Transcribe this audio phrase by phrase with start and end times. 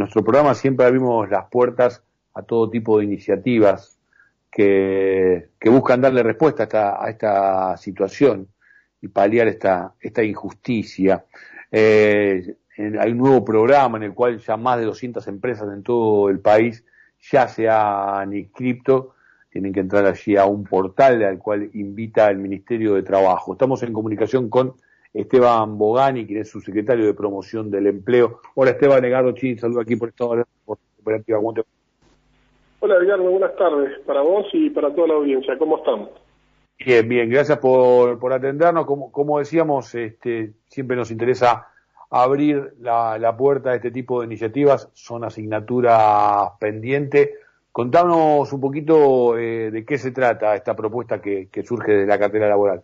[0.00, 2.02] nuestro programa siempre abrimos las puertas
[2.34, 3.98] a todo tipo de iniciativas
[4.50, 8.48] que, buscan darle respuesta a esta, a esta situación
[9.00, 11.24] y paliar esta, esta injusticia.
[11.70, 16.30] Eh, hay un nuevo programa en el cual ya más de 200 empresas en todo
[16.30, 16.84] el país
[17.30, 19.14] ya se han inscrito,
[19.50, 23.52] tienen que entrar allí a un portal al cual invita el Ministerio de Trabajo.
[23.52, 24.74] Estamos en comunicación con
[25.12, 28.40] Esteban Bogani, quien es su secretario de promoción del empleo.
[28.54, 34.22] Hola Esteban Edgardo Chin, saludo aquí por Estado por Cooperativa Hola Edgardo, buenas tardes para
[34.22, 35.58] vos y para toda la audiencia.
[35.58, 36.08] ¿Cómo están?
[36.78, 38.86] Bien, bien, gracias por, por atendernos.
[38.86, 41.68] Como, como decíamos, este, siempre nos interesa
[42.08, 47.30] abrir la, la puerta a este tipo de iniciativas, son asignaturas pendientes.
[47.70, 52.18] Contanos un poquito eh, de qué se trata esta propuesta que, que surge de la
[52.18, 52.82] cartera laboral.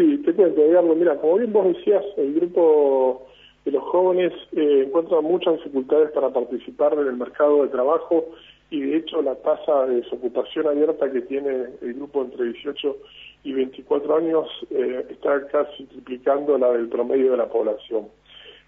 [0.00, 0.94] Sí, te cuento, Edgardo.
[0.94, 3.26] Mira, como bien vos decías, el grupo
[3.66, 8.24] de los jóvenes eh, encuentra muchas dificultades para participar en el mercado de trabajo
[8.70, 12.96] y de hecho la tasa de desocupación abierta que tiene el grupo entre 18
[13.44, 18.06] y 24 años eh, está casi triplicando la del promedio de la población.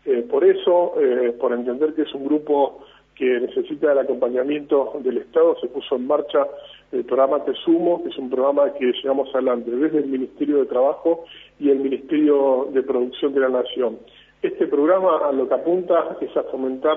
[0.05, 5.17] Eh, por eso, eh, por entender que es un grupo que necesita el acompañamiento del
[5.17, 6.47] Estado, se puso en marcha
[6.93, 10.67] el programa Te Sumo, que es un programa que llevamos adelante desde el Ministerio de
[10.67, 11.25] Trabajo
[11.59, 13.99] y el Ministerio de Producción de la Nación.
[14.43, 16.97] Este programa a lo que apunta es a fomentar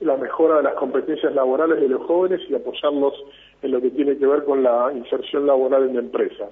[0.00, 3.14] la mejora de las competencias laborales de los jóvenes y apoyarlos
[3.62, 6.50] en lo que tiene que ver con la inserción laboral en empresas.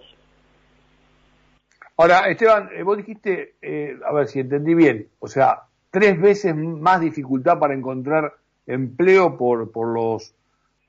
[1.96, 6.55] Ahora, Esteban, eh, vos dijiste, eh, a ver si entendí bien, o sea, tres veces
[6.56, 8.32] más dificultad para encontrar
[8.66, 10.34] empleo por, por los,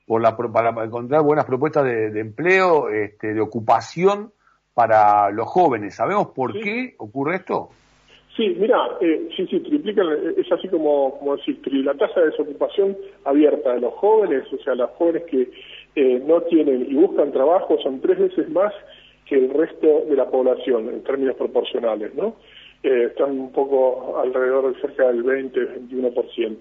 [0.06, 4.32] por la, para encontrar buenas propuestas de, empleo, este, de ocupación
[4.74, 5.96] para los jóvenes.
[5.96, 7.70] ¿Sabemos por qué ocurre esto?
[8.36, 12.96] Sí, mira, eh, sí, sí, triplican, es así como, como decir, la tasa de desocupación
[13.24, 15.50] abierta de los jóvenes, o sea, los jóvenes que
[15.94, 18.74] eh, no tienen y buscan trabajo son tres veces más
[19.24, 22.36] que el resto de la población en términos proporcionales, ¿no?
[22.82, 26.56] Eh, están un poco alrededor de cerca del 20-21%.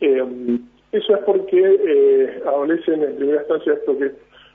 [0.00, 0.58] Eh,
[0.92, 4.12] eso es porque eh, adolecen en primera instancia esto que es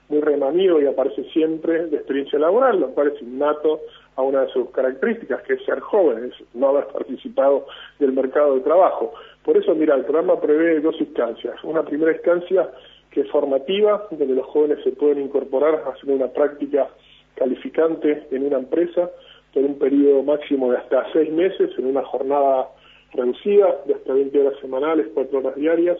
[0.10, 3.82] muy remanido y aparece siempre de experiencia laboral, lo cual es innato
[4.16, 7.68] a una de sus características, que es ser joven, es no haber participado
[8.00, 9.14] del mercado de trabajo.
[9.44, 11.56] Por eso, mira, el programa prevé dos instancias.
[11.64, 12.70] Una primera instancia
[13.12, 16.90] que es formativa, donde los jóvenes se pueden incorporar hacer una práctica
[17.36, 19.10] calificante en una empresa
[19.54, 22.70] por un periodo máximo de hasta seis meses, en una jornada
[23.14, 25.98] reducida de hasta 20 horas semanales, cuatro horas diarias,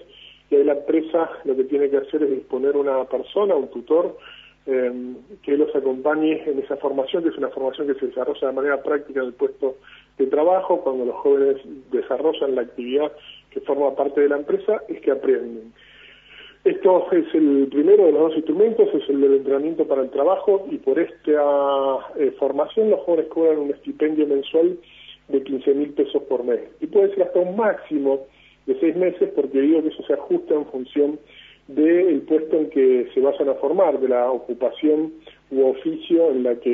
[0.50, 4.18] y ahí la empresa lo que tiene que hacer es disponer una persona, un tutor,
[4.66, 8.54] Em, que los acompañe en esa formación, que es una formación que se desarrolla de
[8.54, 9.76] manera práctica en el puesto
[10.18, 11.58] de trabajo, cuando los jóvenes
[11.92, 13.12] desarrollan la actividad
[13.50, 15.74] que forma parte de la empresa, es que aprenden.
[16.64, 20.66] Esto es el primero de los dos instrumentos, es el del entrenamiento para el trabajo
[20.72, 24.78] y por esta eh, formación los jóvenes cobran un estipendio mensual
[25.28, 28.28] de 15 mil pesos por mes y puede ser hasta un máximo
[28.66, 31.20] de seis meses porque digo que eso se ajusta en función
[31.68, 35.14] del puesto en que se vayan a formar, de la ocupación
[35.52, 36.70] u oficio en la que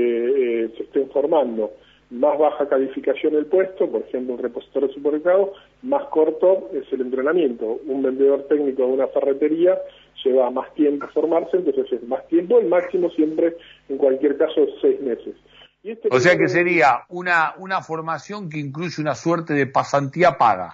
[0.65, 1.71] eh, se estén formando.
[2.09, 7.01] Más baja calificación el puesto, por ejemplo, un repositor de supermercado, más corto es el
[7.01, 7.79] entrenamiento.
[7.85, 9.77] Un vendedor técnico de una ferretería
[10.23, 13.57] lleva más tiempo formarse, entonces es más tiempo, el máximo siempre,
[13.89, 15.35] en cualquier caso, seis meses.
[15.83, 20.73] Este o sea que sería una, una formación que incluye una suerte de pasantía paga.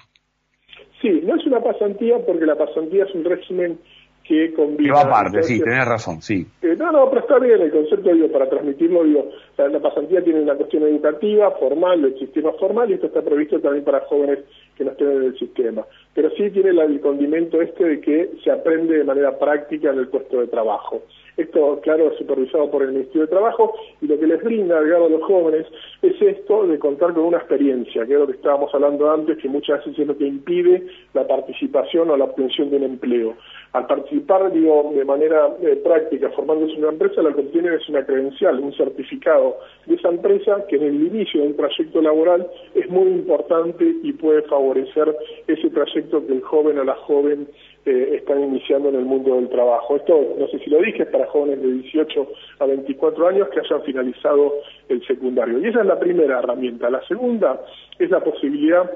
[1.06, 3.78] Sí, no es una pasantía porque la pasantía es un régimen
[4.24, 4.92] que combina...
[4.94, 6.48] va aparte, sí, tenés razón, sí.
[6.64, 10.42] Eh, no, no, pero está bien el concepto, digo, para transmitirlo, digo, la, pasantía tiene
[10.42, 14.40] una cuestión educativa, formal, el sistema formal, y esto está previsto también para jóvenes
[14.76, 15.86] que no estén en el sistema.
[16.16, 20.08] Pero sí tiene el condimento este de que se aprende de manera práctica en el
[20.08, 21.02] puesto de trabajo.
[21.38, 24.82] Esto, claro, es supervisado por el Ministerio de Trabajo y lo que les brinda, a
[24.82, 25.68] los jóvenes
[26.02, 29.50] es esto de contar con una experiencia, que es lo que estábamos hablando antes, que
[29.50, 33.36] muchas veces es lo que impide la participación o la obtención de un empleo.
[33.74, 38.06] Al participar, digo, de manera eh, práctica, formándose una empresa, lo que obtienen es una
[38.06, 42.90] credencial, un certificado de esa empresa que en el inicio de un trayecto laboral es
[42.90, 45.14] muy importante y puede favorecer
[45.48, 47.48] ese trayecto que el joven o la joven
[47.86, 49.96] eh, están iniciando en el mundo del trabajo.
[49.96, 52.28] Esto, no sé si lo dije, es para jóvenes de 18
[52.60, 54.54] a 24 años que hayan finalizado
[54.90, 55.60] el secundario.
[55.60, 56.90] Y esa es la primera herramienta.
[56.90, 57.62] La segunda
[58.00, 58.90] es la posibilidad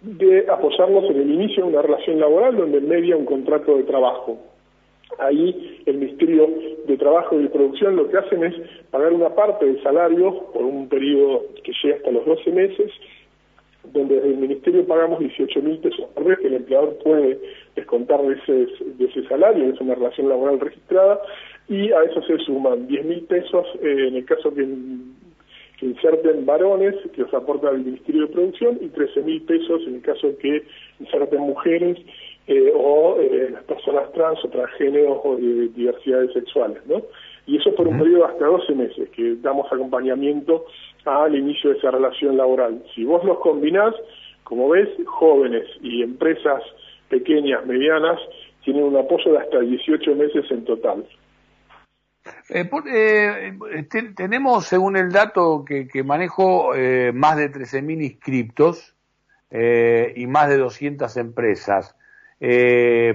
[0.00, 4.38] de apoyarlos en el inicio de una relación laboral donde media un contrato de trabajo.
[5.18, 6.48] Ahí el Ministerio
[6.86, 8.54] de Trabajo y de Producción lo que hacen es
[8.90, 12.90] pagar una parte del salario por un periodo que llega hasta los 12 meses,
[13.92, 17.40] donde desde el Ministerio pagamos 18 mil pesos por recordé que el empleador puede
[17.76, 21.20] descontar de ese, de ese salario, es una relación laboral registrada,
[21.68, 24.66] y a eso se suman 10 mil pesos eh, en el caso que,
[25.82, 30.00] inserten varones, que los aporta el Ministerio de Producción, y 13 mil pesos en el
[30.00, 30.62] caso que
[30.98, 31.98] inserten mujeres
[32.46, 37.02] eh, o eh, las personas trans o transgéneros o de diversidades sexuales, ¿no?
[37.46, 40.64] Y eso por un periodo de hasta 12 meses, que damos acompañamiento
[41.04, 42.82] al inicio de esa relación laboral.
[42.94, 43.94] Si vos los combinás,
[44.42, 46.62] como ves, jóvenes y empresas
[47.08, 48.18] pequeñas, medianas,
[48.64, 51.06] tienen un apoyo de hasta 18 meses en total.
[52.48, 58.94] Eh, eh tenemos, según el dato que, manejo, eh, más de 13.000 inscriptos
[59.50, 61.94] eh, y más de 200 empresas.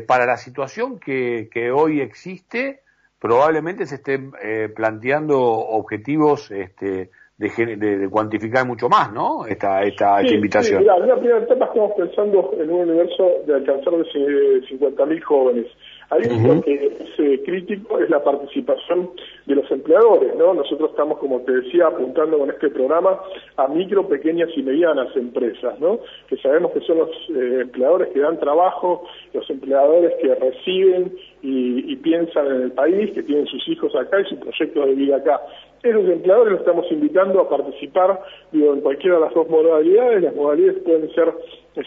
[0.08, 2.82] para la situación que, hoy existe,
[3.20, 4.32] probablemente se estén
[4.76, 7.10] planteando objetivos este,
[7.40, 9.46] de, cuantificar mucho más, ¿no?
[9.46, 10.84] Esta, esta, invitación.
[10.84, 15.68] Sí, en la primera etapa estamos pensando en un universo de alcanzar de 50.000 jóvenes.
[16.10, 19.12] Ahí lo que es eh, crítico es la participación
[19.46, 20.56] de los empleadores, ¿no?
[20.56, 23.20] Nosotros estamos, como te decía, apuntando con este programa
[23.58, 26.00] a micro, pequeñas y medianas empresas, ¿no?
[26.28, 31.94] Que sabemos que son los eh, empleadores que dan trabajo, los empleadores que reciben y,
[31.94, 35.18] y, piensan en el país, que tienen sus hijos acá y su proyecto de vida
[35.18, 35.40] acá.
[35.82, 38.20] Esos empleadores los estamos invitando a participar,
[38.52, 40.24] digo, en cualquiera de las dos modalidades.
[40.24, 41.34] Las modalidades pueden ser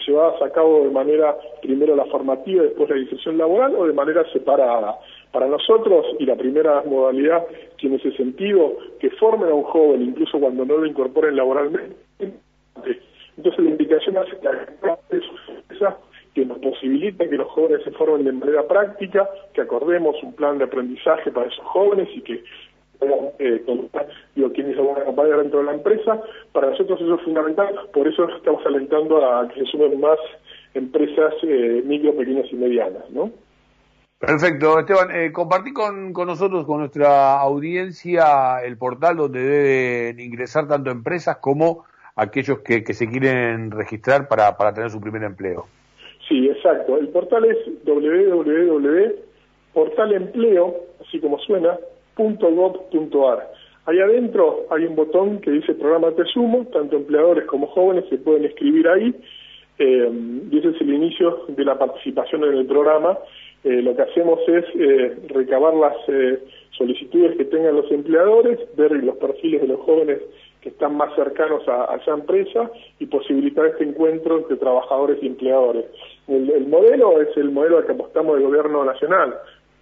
[0.07, 4.23] llevadas a cabo de manera, primero la formativa después la iniciación laboral, o de manera
[4.31, 4.97] separada.
[5.31, 7.45] Para nosotros, y la primera modalidad
[7.77, 11.95] tiene ese sentido, que formen a un joven, incluso cuando no lo incorporen laboralmente.
[13.37, 14.59] Entonces la invitación hace la
[16.33, 20.57] que nos posibilite que los jóvenes se formen de manera práctica, que acordemos un plan
[20.57, 22.43] de aprendizaje para esos jóvenes y que
[23.39, 23.61] eh,
[24.35, 26.21] digo, quienes van a acompañar dentro de la empresa.
[26.51, 30.19] Para nosotros eso es fundamental, por eso estamos alentando a que se sumen más
[30.73, 33.31] empresas eh, micro, pequeñas y medianas, ¿no?
[34.19, 40.65] Perfecto, Esteban, eh, compartí con, con nosotros, con nuestra audiencia, el portal donde deben ingresar
[40.67, 41.83] tanto empresas como
[42.15, 45.65] aquellos que, que se quieren registrar para, para tener su primer empleo.
[46.27, 46.97] Sí, exacto.
[46.97, 50.75] El portal es www.portalempleo,
[51.05, 51.77] así como suena,
[52.15, 53.49] .gov.ar.
[53.85, 58.17] Ahí adentro hay un botón que dice programa Te Sumo, tanto empleadores como jóvenes se
[58.17, 59.13] pueden escribir ahí,
[59.77, 60.11] eh,
[60.51, 63.17] y ese es el inicio de la participación en el programa.
[63.63, 65.95] Eh, lo que hacemos es eh, recabar las
[66.77, 70.19] solicitudes que tengan los empleadores, ver los perfiles de los jóvenes
[70.61, 75.85] que están más cercanos a, esa empresa y posibilitar este encuentro entre trabajadores y empleadores.
[76.27, 79.35] El, el modelo es el modelo al que apostamos del gobierno nacional,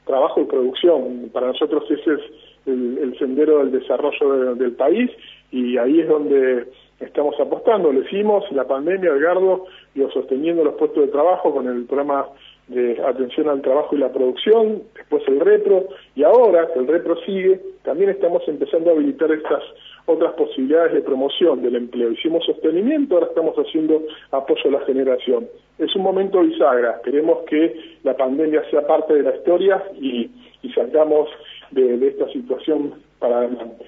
[0.06, 1.30] trabajo y producción.
[1.32, 2.20] Para nosotros ese es
[2.66, 5.10] el, sendero del desarrollo del país
[5.52, 6.68] y ahí es donde
[7.00, 7.92] estamos apostando.
[7.92, 9.66] Lo hicimos, la pandemia, Edgardo,
[9.96, 12.28] y sosteniendo los puestos de trabajo con el programa
[12.68, 17.18] de atención al trabajo y la producción, después el repro, y ahora que el repro
[17.26, 19.64] sigue, también estamos empezando a habilitar estas
[20.06, 22.12] otras posibilidades de promoción del empleo.
[22.12, 24.02] Hicimos sostenimiento, ahora estamos haciendo
[24.32, 25.48] apoyo a la generación.
[25.78, 30.30] Es un momento bisagra, queremos que la pandemia sea parte de la historia y,
[30.76, 31.30] salgamos
[31.72, 33.86] de, esta situación para adelante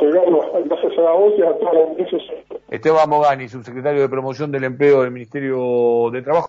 [0.00, 2.12] Gracias a vos y a todos los
[2.68, 6.40] Esteban Mogani, subsecretario de Promoción del Empleo del Ministerio de Trabajo.